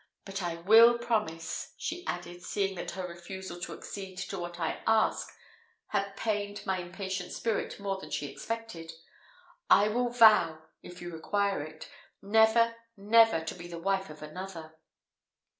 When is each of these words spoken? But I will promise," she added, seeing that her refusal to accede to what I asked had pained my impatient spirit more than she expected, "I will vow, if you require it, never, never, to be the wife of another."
But 0.25 0.41
I 0.41 0.55
will 0.55 0.97
promise," 0.97 1.75
she 1.77 2.03
added, 2.07 2.41
seeing 2.41 2.73
that 2.73 2.89
her 2.93 3.05
refusal 3.07 3.59
to 3.59 3.73
accede 3.73 4.17
to 4.31 4.39
what 4.39 4.59
I 4.59 4.81
asked 4.87 5.31
had 5.89 6.17
pained 6.17 6.65
my 6.65 6.79
impatient 6.79 7.31
spirit 7.33 7.79
more 7.79 7.99
than 8.01 8.09
she 8.09 8.25
expected, 8.25 8.93
"I 9.69 9.89
will 9.89 10.09
vow, 10.09 10.63
if 10.81 11.03
you 11.03 11.13
require 11.13 11.61
it, 11.61 11.87
never, 12.19 12.77
never, 12.97 13.41
to 13.45 13.53
be 13.53 13.67
the 13.67 13.77
wife 13.77 14.09
of 14.09 14.23
another." 14.23 14.75